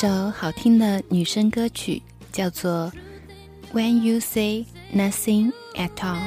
[0.00, 2.92] 首好听的女生歌曲叫做
[3.76, 6.20] 《When You Say Nothing at All》。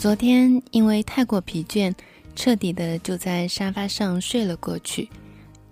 [0.00, 1.92] 昨天因为太过疲倦，
[2.34, 5.06] 彻底的就在沙发上睡了过去。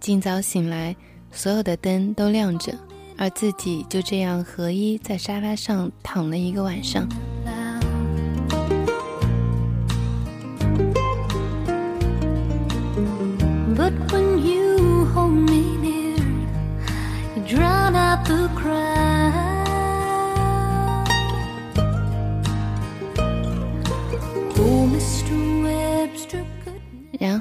[0.00, 0.94] 今早醒来，
[1.32, 2.78] 所有的灯都亮着，
[3.16, 7.08] 而自己就这样合一在沙发上躺了一个晚上。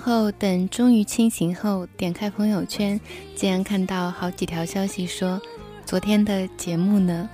[0.07, 2.97] 后等终于清醒后，点开朋友圈，
[3.35, 5.41] 竟然看到好几条消息说，
[5.85, 7.27] 昨天的节目呢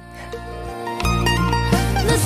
[2.07, 2.17] ？The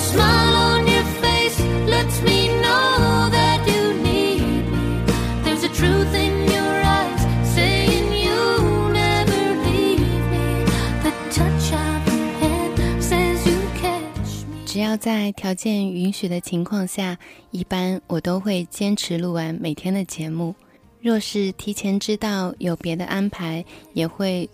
[14.78, 17.18] 只要在条件允许的情况下，
[17.50, 20.54] 一般我都会坚持录完每天的节目。
[21.02, 24.48] 若是提前知道有别的安排，也会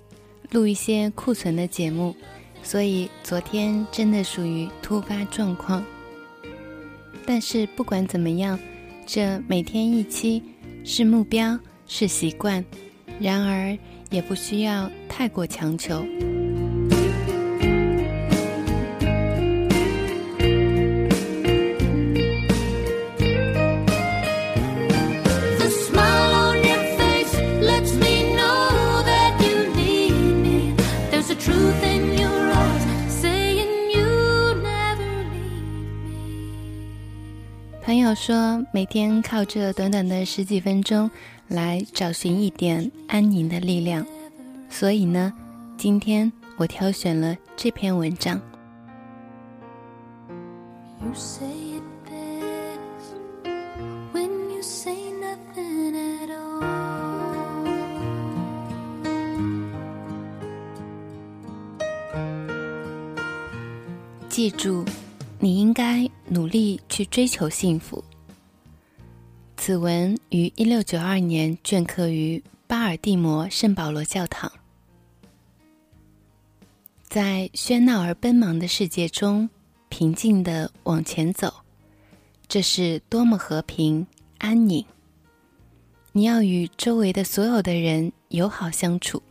[0.50, 2.16] 录一些库存的节目。
[2.64, 5.84] 所以昨天真的属于突发状况。
[7.26, 8.58] 但是不管怎么样，
[9.06, 10.42] 这每天一期
[10.86, 12.64] 是目标，是习惯，
[13.20, 13.78] 然而
[14.10, 16.02] 也不需要太过强求。
[38.04, 41.10] 友说，每天靠这短短的十几分钟
[41.48, 44.06] 来找寻一点安宁的力量，
[44.70, 45.32] 所以呢，
[45.78, 48.42] 今天我挑选了这篇文章。
[64.28, 64.84] 记住，
[65.44, 68.02] 你应该努力去追求幸福。
[69.58, 74.50] 此文于一六九二年镌刻于巴尔的摩圣保罗教堂。
[77.04, 79.50] 在喧闹而奔忙的世界中，
[79.90, 81.54] 平静地往前走，
[82.48, 84.86] 这是多么和平安宁！
[86.14, 89.22] 你要与周围的所有的人友好相处，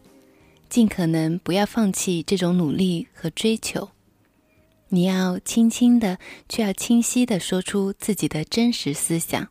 [0.69, 3.89] 尽可能不要放弃这种努力和追求。
[4.95, 6.19] 你要轻轻的，
[6.51, 9.49] 却要清晰的说出自己的真实思想，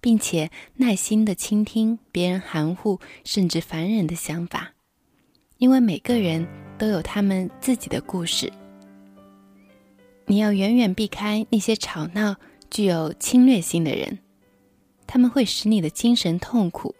[0.00, 4.74] 并且耐心的倾听别人含糊甚至烦人的想法，
[5.58, 6.46] 因为每个人
[6.78, 8.52] 都有他们自己的故事。
[10.26, 12.36] 你要远远避开那些吵闹、
[12.70, 14.20] 具有侵略性的人，
[15.04, 16.94] 他们会使你的精神痛苦。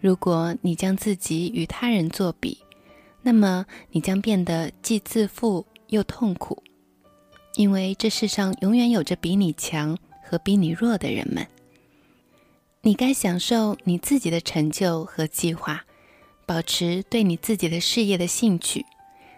[0.00, 2.56] 如果你将自己与他人作比，
[3.20, 6.62] 那么你将变得既自负又痛苦。
[7.56, 11.46] 因为这世上永远有着比你强和比你弱的人们。
[12.82, 15.84] 你该享受你自己的成就和计划，
[16.46, 18.84] 保持对你自己的事业的兴趣。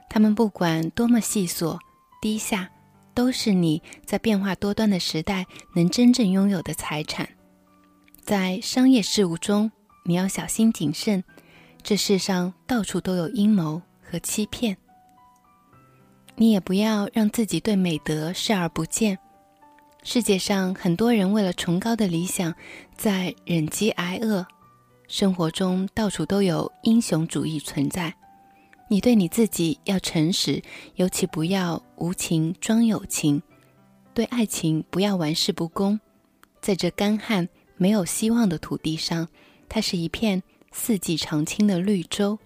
[0.09, 1.79] 他们不管多么细琐、
[2.21, 2.71] 低下，
[3.15, 7.29] 都是你在变化多端的时代能真正拥有的财产。
[8.21, 9.71] 在商业事务中，
[10.05, 11.23] 你要小心谨慎。
[11.83, 14.77] 这世上到处都有阴谋和欺骗。
[16.37, 19.19] 你也不要让自己对美德视而不见。
[20.03, 22.55] 世界上很多人为了崇高的理想，
[22.95, 24.47] 在忍饥挨饿，
[25.09, 28.15] 生活中到处都有英雄主义存在。
[28.89, 30.63] 你对你自己要诚实，
[30.95, 33.41] 尤其不要无情装有情；
[34.15, 35.99] 对爱情不要玩世不恭。
[36.61, 39.27] 在这干旱没有希望的土地上，
[39.69, 42.39] 它是一片四季常青的绿洲。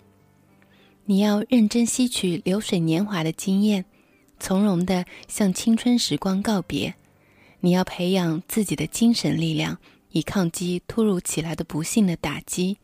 [1.11, 3.85] 你要认真吸取流水年华的经验，
[4.39, 6.95] 从容地向青春时光告别。
[7.59, 9.77] 你要培养自己的精神力量，
[10.11, 12.79] 以抗击突如其来的不幸的打击。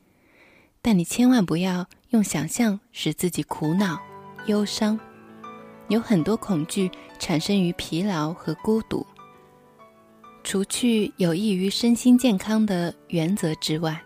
[0.83, 3.97] 但你千万不要用想象使自己苦恼、
[4.47, 4.99] 忧伤。
[5.87, 6.91] 有很多恐惧
[7.21, 9.07] 产生于疲劳和孤独。
[10.43, 14.03] 除去有益于身心健康的原则之外，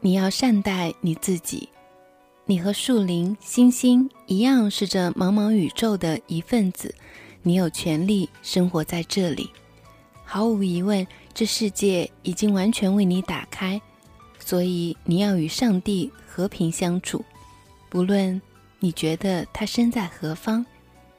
[0.00, 1.68] 你要善待你自己。
[2.44, 6.92] 你和树林、星星一样，是这茫茫宇宙的一份子。
[7.42, 9.48] 你有权利生活在这里。
[10.24, 13.80] 毫无疑问，这世界已经完全为你打开。
[14.40, 17.24] 所以你要与上帝和平相处，
[17.88, 18.40] 不论
[18.80, 20.66] 你觉得他身在何方，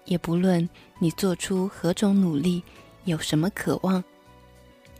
[0.03, 0.67] 也不论
[0.99, 2.61] 你做出何种努力，
[3.05, 4.03] 有什么渴望。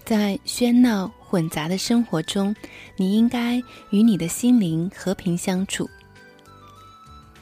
[0.06, 2.56] 在喧闹混杂的生活中，
[2.96, 5.90] 你应该与你的心灵和平相处。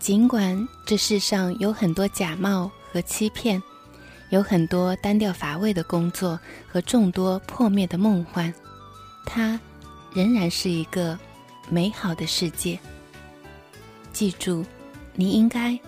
[0.02, 3.62] 尽管这世上有很多假冒和欺骗，
[4.32, 8.52] 有很多单调乏味的工作和众多破灭的梦幻，
[9.26, 9.60] 它。
[10.14, 11.18] 仍然是一个
[11.70, 12.78] 美好的世界。
[14.12, 14.66] 记住，
[15.16, 15.80] 你应该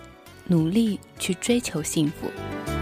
[0.46, 2.73] 努力去追求幸福。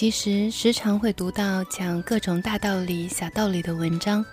[0.00, 4.24] 其实时常会读到讲各种大道理、小道理的文章，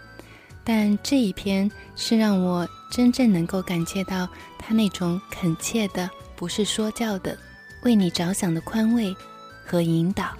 [0.63, 7.37] 但这一篇是让我真正能够感觉到他那种恳切的、不是说教的、
[7.81, 9.13] 为你着想的宽慰
[9.65, 10.33] 和引导。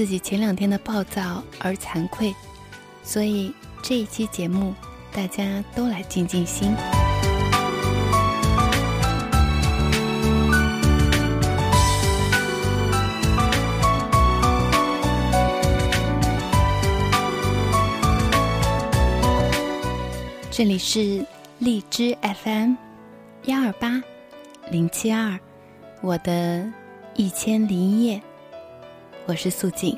[0.00, 2.34] 自己前两天的暴躁而惭愧，
[3.04, 4.74] 所以这一期节目
[5.12, 6.74] 大家都来静静心。
[20.50, 21.22] 这里是
[21.58, 22.72] 荔枝 FM
[23.44, 24.02] 幺二八
[24.70, 25.38] 零七二，
[26.00, 26.66] 我的
[27.16, 28.22] 一千零一夜。
[29.30, 29.96] 我是素静。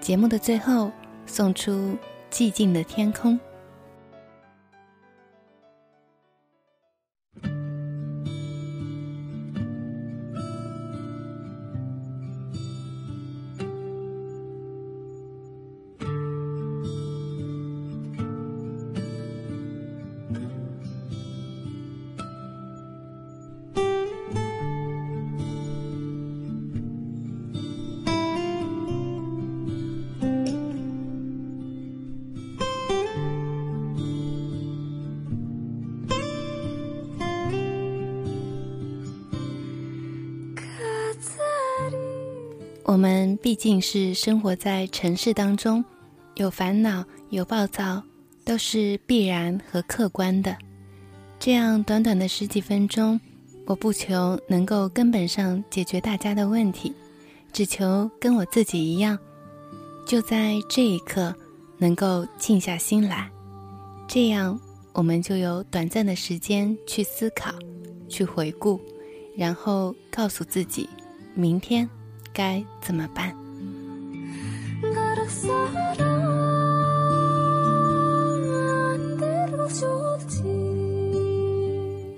[0.00, 0.90] 节目的最后，
[1.26, 1.94] 送出
[2.30, 3.38] 寂静的天空。
[42.90, 45.84] 我们毕竟是生活在城市当中，
[46.34, 48.02] 有烦恼、有暴躁，
[48.44, 50.56] 都是必然和客观的。
[51.38, 53.20] 这样短短的十几分钟，
[53.64, 56.92] 我不求能够根本上解决大家的问题，
[57.52, 59.16] 只求跟我自己一样，
[60.04, 61.32] 就在这一刻
[61.78, 63.30] 能够静下心来。
[64.08, 64.58] 这样，
[64.94, 67.54] 我们就有短暂的时间去思考、
[68.08, 68.80] 去回顾，
[69.36, 70.88] 然后告诉自己，
[71.36, 71.88] 明天。
[72.40, 73.36] 该怎么办？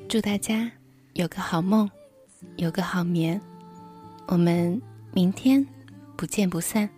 [0.09, 0.71] 祝大家
[1.15, 1.91] 有个好梦，
[2.55, 3.41] 有个好眠。
[4.29, 4.81] 我们
[5.13, 5.67] 明天
[6.17, 6.89] 不见不散。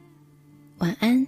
[0.81, 1.26] 晚安。